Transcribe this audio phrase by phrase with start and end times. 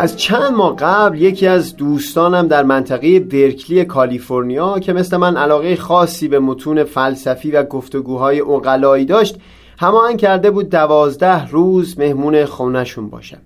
[0.00, 5.76] از چند ماه قبل یکی از دوستانم در منطقه برکلی کالیفرنیا که مثل من علاقه
[5.76, 9.36] خاصی به متون فلسفی و گفتگوهای اقلایی داشت
[9.78, 13.38] هماهنگ کرده بود دوازده روز مهمون خونشون باشم.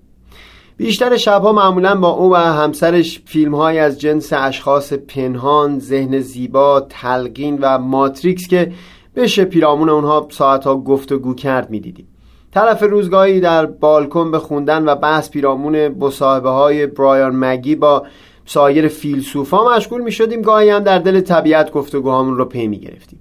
[0.77, 6.87] بیشتر شبها معمولا با او و همسرش فیلم های از جنس اشخاص پنهان، ذهن زیبا،
[6.91, 8.73] تلقین و ماتریکس که
[9.17, 12.12] بشه پیرامون اونها ساعتها گفتگو کرد می‌دیدیم.
[12.55, 18.07] طرف روزگاهی در بالکن به خوندن و بحث پیرامون مصاحبه های برایان مگی با
[18.47, 23.21] سایر فیلسوفا مشغول می شدیم گاهی هم در دل طبیعت گفتگوهامون رو پی می گرفتیم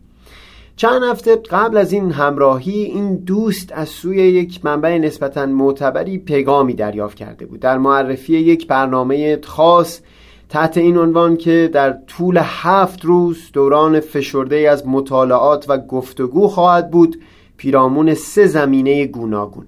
[0.75, 6.73] چند هفته قبل از این همراهی این دوست از سوی یک منبع نسبتا معتبری پیغامی
[6.73, 7.59] دریافت کرده بود.
[7.59, 10.01] در معرفی یک برنامه خاص
[10.49, 16.91] تحت این عنوان که در طول هفت روز دوران فشرده از مطالعات و گفتگو خواهد
[16.91, 17.17] بود
[17.61, 19.65] پیرامون سه زمینه گوناگون.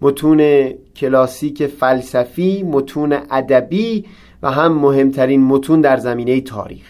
[0.00, 4.04] متون کلاسیک فلسفی، متون ادبی
[4.42, 6.86] و هم مهمترین متون در زمینه تاریخ.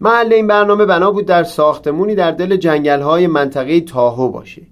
[0.00, 4.62] محل این برنامه بنا بود در ساختمونی در دل جنگل های منطقه تاهو باشه.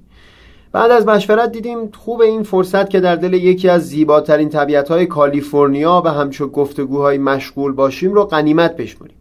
[0.72, 5.06] بعد از مشورت دیدیم خوب این فرصت که در دل یکی از زیباترین طبیعت های
[5.06, 9.15] کالیفرنیا و همچون گفتگوهای مشغول باشیم رو قنیمت بشماریم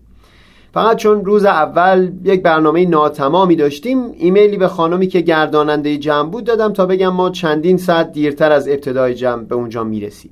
[0.76, 6.44] فقط چون روز اول یک برنامه ناتمامی داشتیم ایمیلی به خانمی که گرداننده جمع بود
[6.44, 10.32] دادم تا بگم ما چندین ساعت دیرتر از ابتدای جمع به اونجا می‌رسیم.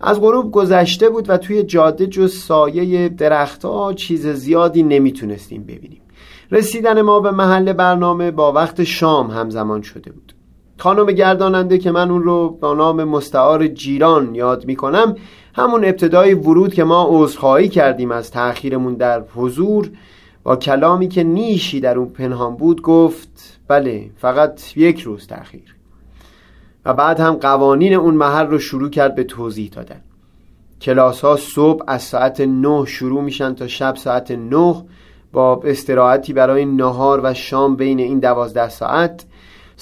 [0.00, 6.00] از غروب گذشته بود و توی جاده جز سایه درختها چیز زیادی نمی‌تونستیم ببینیم.
[6.50, 10.32] رسیدن ما به محل برنامه با وقت شام همزمان شده بود.
[10.80, 15.16] خانم گرداننده که من اون رو با نام مستعار جیران یاد می‌کنم
[15.54, 19.90] همون ابتدای ورود که ما عذرخواهی کردیم از تأخیرمون در حضور
[20.42, 25.74] با کلامی که نیشی در اون پنهان بود گفت بله فقط یک روز تأخیر.
[26.84, 30.00] و بعد هم قوانین اون محل رو شروع کرد به توضیح دادن.
[30.80, 34.84] کلاس ها صبح از ساعت نه شروع میشن تا شب ساعت نه
[35.32, 39.24] با استراحتی برای نهار و شام بین این دوازده ساعت.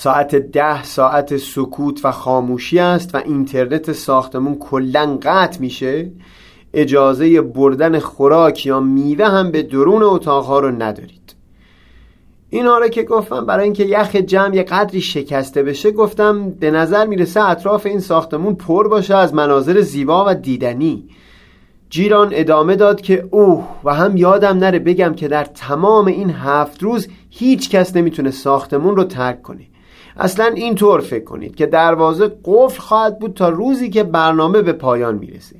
[0.00, 6.10] ساعت ده ساعت سکوت و خاموشی است و اینترنت ساختمون کلا قطع میشه.
[6.74, 11.34] اجازه بردن خوراک یا میوه هم به درون اتاقها رو ندارید.
[12.50, 17.06] این آره که گفتم برای اینکه یخ جمع یه قدری شکسته بشه گفتم به نظر
[17.06, 21.08] می‌رسه اطراف این ساختمون پر باشه از مناظر زیبا و دیدنی.
[21.90, 26.82] جیران ادامه داد که اوه و هم یادم نره بگم که در تمام این هفت
[26.82, 29.64] روز هیچ کس نمی‌تونه ساختمون رو ترک کنه.
[30.18, 35.14] اصلا اینطور فکر کنید که دروازه قفل خواهد بود تا روزی که برنامه به پایان
[35.14, 35.56] می‌رسه.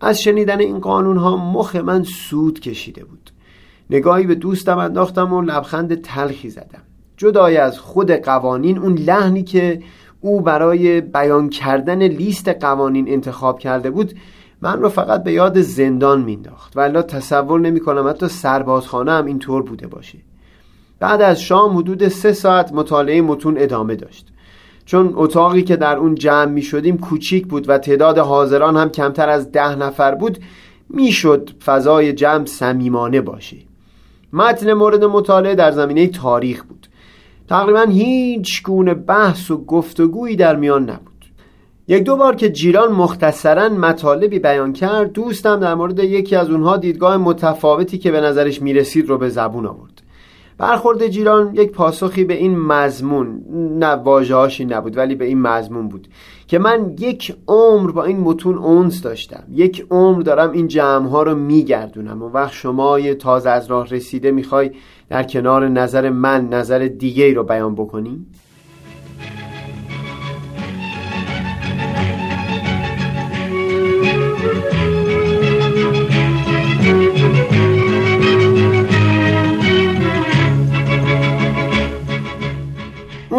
[0.00, 3.30] از شنیدن این قانون ها مخ من سود کشیده بود.
[3.90, 6.82] نگاهی به دوستم انداختم و لبخند تلخی زدم.
[7.16, 9.82] جدای از خود قوانین اون لحنی که
[10.20, 14.14] او برای بیان کردن لیست قوانین انتخاب کرده بود
[14.60, 19.62] من رو فقط به یاد زندان مینداخت و تصور نمی کنم حتی سربازخانه هم اینطور
[19.62, 20.18] بوده باشه.
[20.98, 24.26] بعد از شام حدود سه ساعت مطالعه متون ادامه داشت.
[24.84, 29.28] چون اتاقی که در اون جمع می شدیم کوچیک بود و تعداد حاضران هم کمتر
[29.28, 30.38] از ده نفر بود
[30.88, 33.56] می‌شد فضای جمع صمیمانه باشه
[34.32, 36.86] متن مورد مطالعه در زمینه تاریخ بود.
[37.48, 41.24] تقریبا هیچ گونه بحث و گفتگویی در میان نبود.
[41.88, 46.76] یک دو بار که جیران مختصرا مطالبی بیان کرد دوستم در مورد یکی از اونها
[46.76, 49.93] دیدگاه متفاوتی که به نظرش می‌رسید رو به زبون آورد.
[50.58, 53.44] برخورد جیران یک پاسخی به این مضمون
[53.78, 56.08] نه واژه‌هاشی نبود ولی به این مضمون بود
[56.46, 61.22] که من یک عمر با این متون اونس داشتم یک عمر دارم این جمع ها
[61.22, 64.70] رو میگردونم و وقت شما یه تازه از راه رسیده می‌خوای
[65.08, 68.26] در کنار نظر من نظر دیگه رو بیان بکنی؟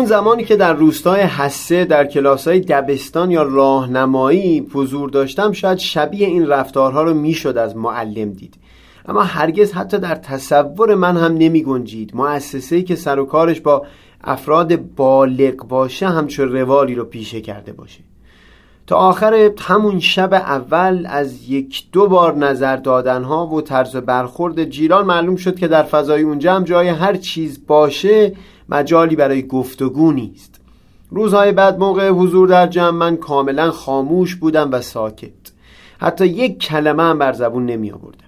[0.06, 6.28] اون زمانی که در روستای حسه در کلاسای دبستان یا راهنمایی حضور داشتم شاید شبیه
[6.28, 8.56] این رفتارها رو می‌شد از معلم دید.
[9.06, 13.86] اما هرگز حتی در تصور من هم نمی گنجید مؤسسه‌ای که سر و کارش با
[14.24, 18.00] افراد بالغ باشه همچون روالی رو پیشه کرده باشه.
[18.88, 24.64] تا آخر همون شب اول از یک دو بار نظر دادن ها و طرز برخورد
[24.64, 28.34] جیران معلوم شد که در فضای اونجا هم جای هر چیز باشه
[28.70, 30.60] مجالی برای گفتگو نیست.
[31.10, 35.32] روزهای بعد موقع حضور در جمع من کاملا خاموش بودم و ساکت.
[36.00, 38.26] حتی یک کلمه هم بر زبون نمی آوردم.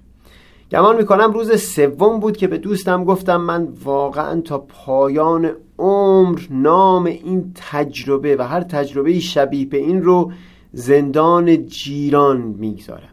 [0.71, 7.05] گمان می‌کنم روز سوم بود که به دوستم گفتم من واقعا تا پایان عمر نام
[7.05, 10.31] این تجربه و هر تجربه شبیه به این رو
[10.73, 13.09] زندان جیران می‌گذارم.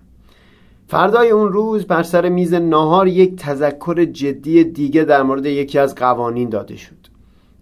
[0.88, 5.94] فردای اون روز بر سر میز ناهار یک تذکر جدی دیگه در مورد یکی از
[5.94, 7.03] قوانین داده شد.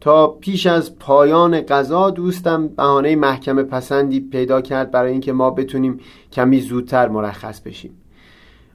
[0.02, 6.00] تا پیش از پایان قضا دوستم بهانه محکمه پسندی پیدا کرد برای اینکه ما بتونیم
[6.32, 7.90] کمی زودتر مرخص بشیم.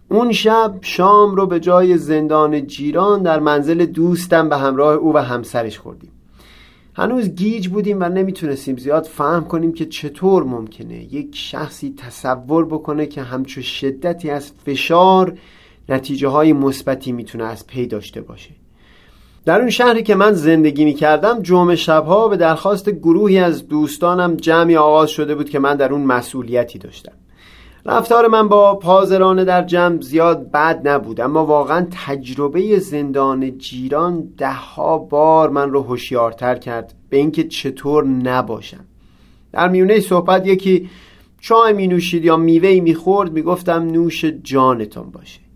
[0.09, 5.17] اون شب شام رو به جای زندان جیران در منزل دوستم به همراه او و
[5.17, 6.11] همسرش خوردیم.
[6.93, 13.05] هنوز گیج بودیم و نمی‌تونستیم زیاد فهم کنیم که چطور ممکنه یک شخصی تصور بکنه
[13.05, 15.37] که همچو شدتی از فشار
[15.89, 18.49] نتیجه های مثبتی می‌تونه از پی داشته باشه.
[19.47, 24.35] در اون شهری که من زندگی می کردم جمعه شبها به درخواست گروهی از دوستانم
[24.35, 27.11] جمعی آغاز شده بود که من در اون مسئولیتی داشتم.
[27.85, 34.97] رفتار من با پازرانه در جمع زیاد بد نبود اما واقعا تجربه زندان جیران دهها
[34.97, 38.85] بار من رو هوشیارتر کرد به اینکه چطور نباشم.
[39.51, 40.89] در میونه صحبت یکی
[41.41, 45.46] چای می نوشید یا میوه می خورد می گفتم نوش جانتون باشه.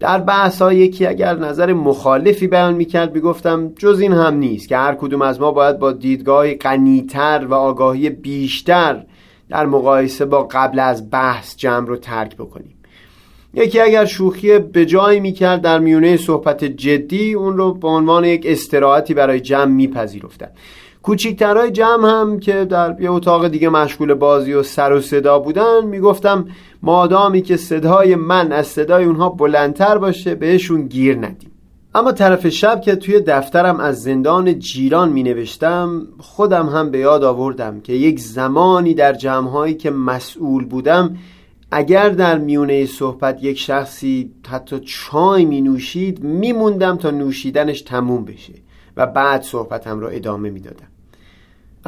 [0.00, 4.76] در بحث ها یکی اگر نظر مخالفی بیان می‌کرد می‌گفتم جز این هم نیست که
[4.76, 9.04] هر کدوم از ما باید با دیدگاه غنیتر و آگاهی بیشتر
[9.48, 12.76] در مقایسه با قبل از بحث جمع رو ترک بکنیم.
[13.54, 18.42] یکی اگر شوخی به جایی می‌کرد در میونه صحبت جدی اون رو به عنوان یک
[18.46, 20.48] استراحتی برای جمع میپذیرفتن
[21.06, 25.84] کوچیکترهای جمع هم که در یه اتاق دیگه مشغول بازی و سر و صدا بودن
[25.84, 26.48] می‌گفتم
[26.82, 31.50] مادامی که صدای من از صدای اونها بلندتر باشه بهشون گیر ندیم
[31.94, 37.24] اما طرف شب که توی دفترم از زندان جیران می نوشتم خودم هم به یاد
[37.24, 41.16] آوردم که یک زمانی در جمعهایی که مسئول بودم
[41.70, 48.24] اگر در میونه صحبت یک شخصی حتی چای می نوشید می موندم تا نوشیدنش تموم
[48.24, 48.54] بشه
[48.96, 50.95] و بعد صحبتم را ادامه می دادم.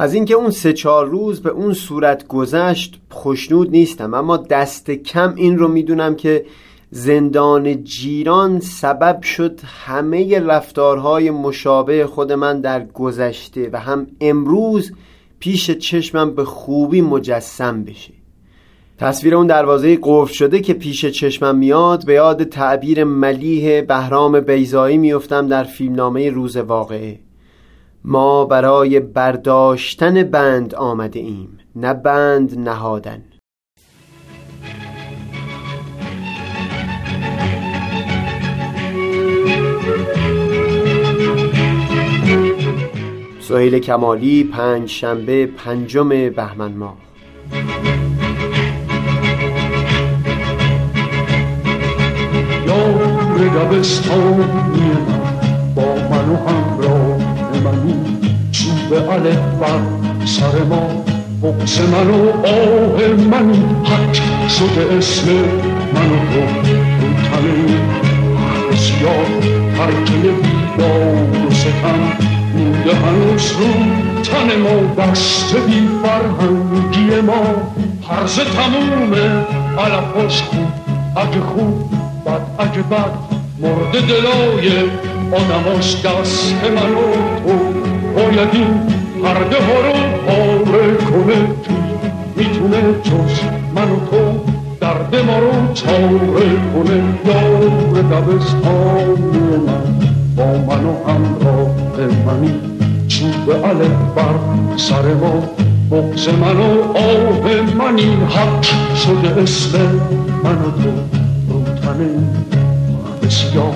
[0.01, 4.13] از اینکه اون سه چهار روز به اون صورت گذشت خوشنود نیستم.
[4.13, 6.45] اما دست کم این رو می‌دونم که
[6.91, 14.91] زندان جیران سبب شد همه رفتارهای مشابه خود من در گذشته و هم امروز
[15.39, 18.13] پیش چشمم به خوبی مجسم بشه.
[18.97, 24.97] تصویر اون دروازه قفل شده که پیش چشمم میاد به یاد تعبیر ملیح بهرام بیزایی
[24.97, 27.19] میفتم در فیلمنامه روز واقعه.
[28.03, 33.23] ما برای برداشتن بند آمده ایم نه بند نهادن.
[43.39, 46.97] سهیل کمالی پنج شنبه پنجم بهمن ماه.
[52.67, 54.97] یار دبستانی
[55.75, 56.78] با من و همراه منی
[58.89, 59.79] چوب الف بر
[60.25, 61.03] سر ما
[61.43, 64.13] بغز من و آه منی حق
[64.47, 65.27] شده اسم
[65.93, 66.39] من و تو.
[66.39, 67.79] رو تنه
[68.71, 69.25] بسیار
[69.77, 71.99] ترکه بیداد و ستم
[72.53, 73.67] مونده هنوز رو
[74.23, 75.03] تن ما.
[75.03, 77.43] دست بی فرهنگی ما.
[78.09, 79.45] هرز تمومه
[79.77, 80.67] علفاش خوب
[81.15, 81.91] اگه خوب
[82.25, 83.11] بد اگه بد.
[83.59, 84.71] مرد دلای
[85.31, 87.03] آدماش دست من و
[87.45, 87.78] تو.
[88.19, 88.67] باید این
[89.23, 89.93] پرده ها رو
[90.25, 91.37] پاره کنه.
[92.35, 93.39] می‌تونه جز
[93.75, 94.39] من و تو
[94.81, 97.03] درد ما رو چاره کنه.
[97.25, 99.07] یار دبستان
[99.67, 99.83] من
[100.35, 101.69] با من و همراه
[102.25, 102.53] منی.
[103.07, 104.35] چوب علف بر
[104.77, 105.43] سر ما
[105.91, 108.17] بغز من و منی.
[108.29, 108.61] حق
[108.95, 109.79] شده اسم
[110.43, 110.89] من و تو
[111.49, 112.09] رو تنه
[113.23, 113.75] بسیار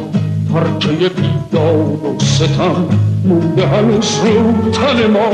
[0.54, 2.90] پرچه بیداد و ستم
[3.26, 5.30] مونده هنوز رو تن ما.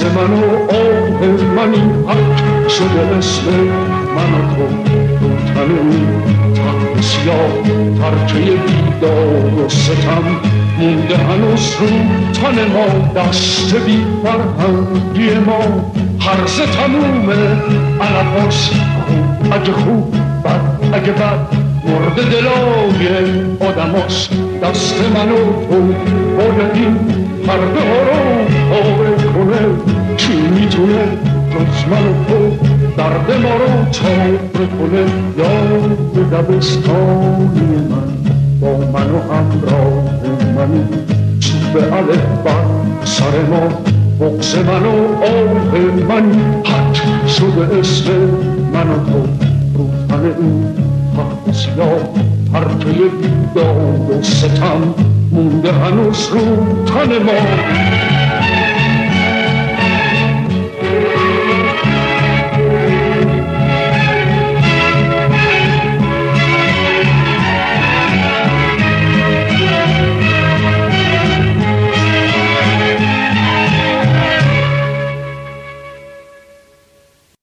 [0.00, 1.10] بغز من و آه
[1.56, 3.44] منی حق شده اسم
[4.16, 7.62] من و تو تن سیاه
[7.98, 10.24] ترکه بیدار و ستم
[10.78, 11.86] مونده هنوز رو
[12.32, 15.90] تن ما دست بی فرهنگی ما
[16.20, 17.34] هرز تمومه
[18.00, 18.70] علفاس
[19.06, 20.14] خوب اگه خوب
[20.44, 21.46] بد اگه بد
[21.86, 23.10] مرد دلای
[23.60, 24.28] آدماس
[24.62, 25.94] دست من و تو
[26.36, 26.96] باید این
[27.46, 28.30] پرده ها رو
[29.50, 31.04] کنه کی می‌تونه
[31.50, 32.66] جز من و تو
[32.96, 35.04] درد ما رو تابه کنه
[35.38, 38.30] یاد دبستانی من
[38.60, 40.02] با من و همراه
[40.56, 40.84] منی.
[41.40, 42.64] چوب الف بر
[43.04, 43.68] سر ما
[44.20, 45.74] بغز من و آه
[46.08, 46.32] من.
[46.64, 48.04] حد شده اسم
[48.72, 49.28] من و تو
[49.74, 50.64] رو تن این
[51.16, 52.00] تخت سیاه
[52.52, 54.94] پرچه بیداد و ستم
[55.32, 56.40] مونده هنوز رو
[56.84, 58.19] تن ما.